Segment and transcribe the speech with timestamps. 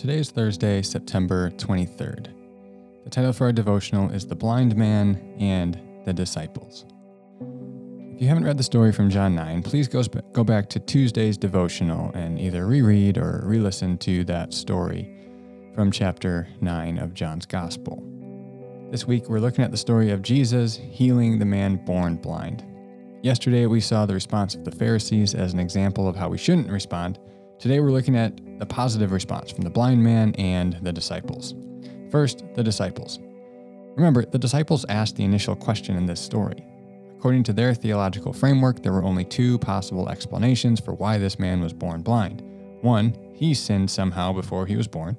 [0.00, 2.28] Today is Thursday, September 23rd.
[3.04, 6.86] The title for our devotional is The Blind Man and the Disciples.
[8.14, 10.02] If you haven't read the story from John 9, please go,
[10.32, 15.10] go back to Tuesday's devotional and either reread or re listen to that story
[15.74, 18.02] from chapter 9 of John's Gospel.
[18.90, 22.64] This week, we're looking at the story of Jesus healing the man born blind.
[23.22, 26.70] Yesterday, we saw the response of the Pharisees as an example of how we shouldn't
[26.70, 27.18] respond
[27.60, 31.54] Today we're looking at the positive response from the blind man and the disciples.
[32.10, 33.18] First, the disciples.
[33.96, 36.64] Remember, the disciples asked the initial question in this story.
[37.18, 41.60] According to their theological framework, there were only two possible explanations for why this man
[41.60, 42.42] was born blind.
[42.80, 45.18] One, he sinned somehow before he was born,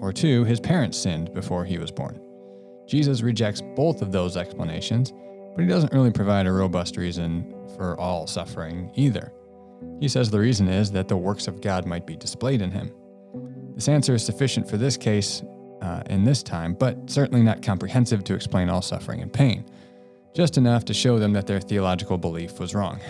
[0.00, 2.18] or two, his parents sinned before he was born.
[2.88, 5.12] Jesus rejects both of those explanations,
[5.54, 9.32] but he doesn't really provide a robust reason for all suffering either.
[10.00, 12.92] He says the reason is that the works of God might be displayed in him.
[13.74, 15.42] This answer is sufficient for this case
[15.80, 19.64] uh, in this time, but certainly not comprehensive to explain all suffering and pain,
[20.34, 23.00] just enough to show them that their theological belief was wrong.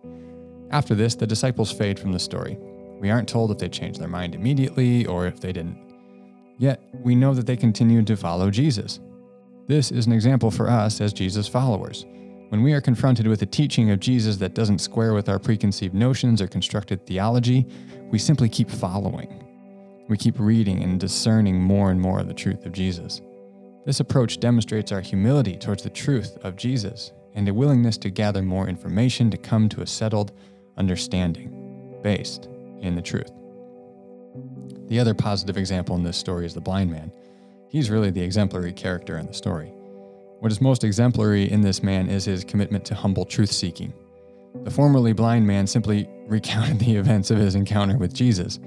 [0.70, 2.58] After this, the disciples fade from the story.
[3.00, 5.78] We aren't told if they changed their mind immediately or if they didn't.
[6.58, 9.00] Yet, we know that they continued to follow Jesus.
[9.68, 12.04] This is an example for us as Jesus' followers.
[12.48, 15.94] When we are confronted with a teaching of Jesus that doesn't square with our preconceived
[15.94, 17.66] notions or constructed theology,
[18.10, 19.42] we simply keep following.
[20.08, 23.22] We keep reading and discerning more and more of the truth of Jesus.
[23.86, 28.42] This approach demonstrates our humility towards the truth of Jesus and a willingness to gather
[28.42, 30.32] more information to come to a settled
[30.76, 32.48] understanding based
[32.80, 33.30] in the truth.
[34.88, 37.12] The other positive example in this story is the blind man.
[37.72, 39.72] He's really the exemplary character in the story.
[40.40, 43.94] What is most exemplary in this man is his commitment to humble truth seeking.
[44.64, 48.60] The formerly blind man simply recounted the events of his encounter with Jesus.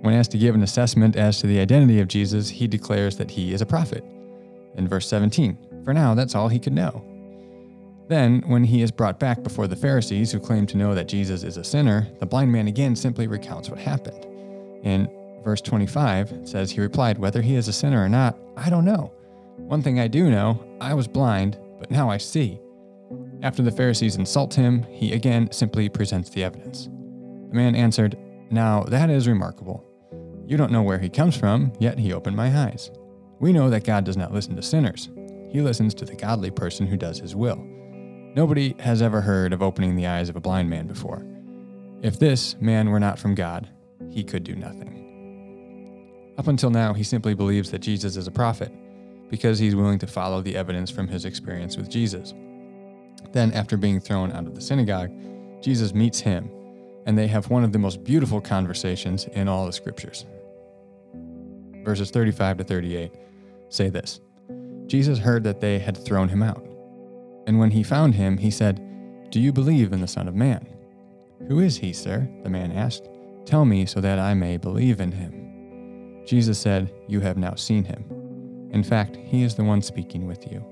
[0.00, 3.30] When asked to give an assessment as to the identity of Jesus, he declares that
[3.30, 4.02] he is a prophet.
[4.74, 7.04] In verse 17, for now, that's all he could know.
[8.08, 11.44] Then, when he is brought back before the Pharisees, who claim to know that Jesus
[11.44, 14.26] is a sinner, the blind man again simply recounts what happened.
[14.82, 15.08] In
[15.42, 19.12] verse 25, says, He replied, Whether he is a sinner or not, I don't know.
[19.56, 22.60] One thing I do know I was blind, but now I see.
[23.42, 26.84] After the Pharisees insult him, he again simply presents the evidence.
[26.84, 28.16] The man answered,
[28.50, 29.84] Now that is remarkable.
[30.46, 32.90] You don't know where he comes from, yet he opened my eyes.
[33.38, 35.08] We know that God does not listen to sinners,
[35.50, 37.64] he listens to the godly person who does his will.
[38.36, 41.26] Nobody has ever heard of opening the eyes of a blind man before.
[42.02, 43.68] If this man were not from God,
[44.10, 44.99] he could do nothing.
[46.40, 48.72] Up until now, he simply believes that Jesus is a prophet
[49.28, 52.32] because he's willing to follow the evidence from his experience with Jesus.
[53.32, 55.10] Then, after being thrown out of the synagogue,
[55.60, 56.50] Jesus meets him,
[57.04, 60.24] and they have one of the most beautiful conversations in all the scriptures.
[61.84, 63.12] Verses 35 to 38
[63.68, 64.20] say this
[64.86, 66.64] Jesus heard that they had thrown him out.
[67.46, 68.80] And when he found him, he said,
[69.30, 70.66] Do you believe in the Son of Man?
[71.48, 72.26] Who is he, sir?
[72.44, 73.10] The man asked.
[73.44, 75.39] Tell me so that I may believe in him.
[76.30, 78.04] Jesus said, You have now seen him
[78.72, 80.64] in fact, he is the one speaking with you.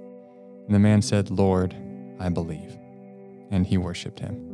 [0.67, 1.75] And the man said, Lord,
[2.21, 2.77] I believe.
[3.51, 4.45] And he worshiped him.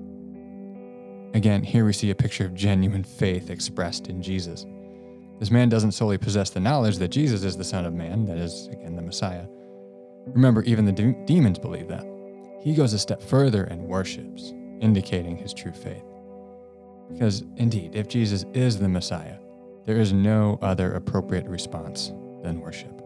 [1.35, 4.65] Again, here we see a picture of genuine faith expressed in Jesus.
[5.41, 8.39] This man doesn't solely possess the knowledge that Jesus is the Son of Man, that
[8.39, 9.47] is, again, the Messiah.
[10.29, 12.07] Remember, even the de- demons believe that.
[12.63, 16.05] He goes a step further and worships, indicating his true faith.
[17.11, 19.37] Because indeed, if Jesus is the Messiah,
[19.87, 22.13] there is no other appropriate response
[22.43, 23.03] than worship.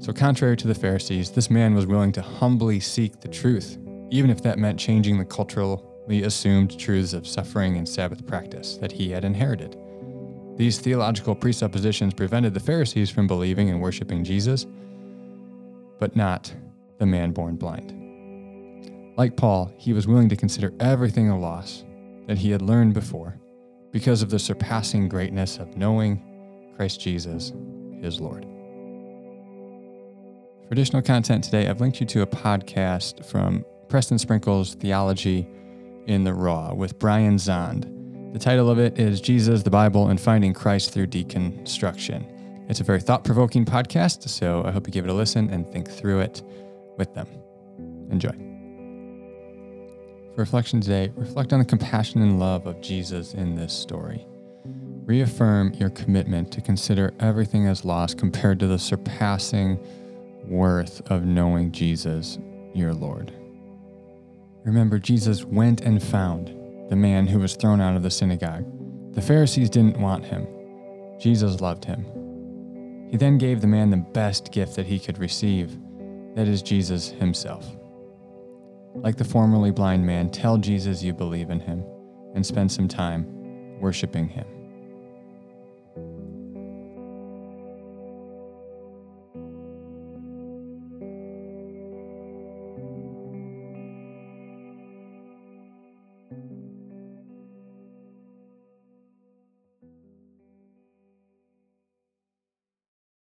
[0.00, 3.78] So, contrary to the Pharisees, this man was willing to humbly seek the truth,
[4.10, 8.92] even if that meant changing the culturally assumed truths of suffering and Sabbath practice that
[8.92, 9.76] he had inherited.
[10.56, 14.66] These theological presuppositions prevented the Pharisees from believing and worshiping Jesus,
[16.00, 16.52] but not
[16.98, 17.94] the man born blind.
[19.16, 21.84] Like Paul, he was willing to consider everything a loss
[22.26, 23.38] that he had learned before
[23.92, 26.22] because of the surpassing greatness of knowing
[26.76, 27.52] Christ Jesus,
[28.00, 28.44] his Lord.
[30.66, 35.48] For additional content today, I've linked you to a podcast from Preston Sprinkle's Theology
[36.06, 37.94] in the Raw with Brian Zahnd.
[38.32, 42.26] The title of it is Jesus, the Bible, and Finding Christ Through Deconstruction.
[42.68, 45.66] It's a very thought provoking podcast, so I hope you give it a listen and
[45.66, 46.42] think through it
[46.98, 47.26] with them.
[48.10, 48.47] Enjoy.
[50.38, 54.24] Reflection today reflect on the compassion and love of Jesus in this story.
[55.04, 59.80] Reaffirm your commitment to consider everything as lost compared to the surpassing
[60.44, 62.38] worth of knowing Jesus,
[62.72, 63.32] your Lord.
[64.64, 66.54] Remember, Jesus went and found
[66.88, 68.64] the man who was thrown out of the synagogue.
[69.16, 70.46] The Pharisees didn't want him,
[71.18, 73.08] Jesus loved him.
[73.10, 75.76] He then gave the man the best gift that he could receive
[76.36, 77.66] that is, Jesus himself
[79.02, 81.84] like the formerly blind man, tell Jesus you believe in him
[82.34, 83.26] and spend some time
[83.80, 84.57] worshiping him.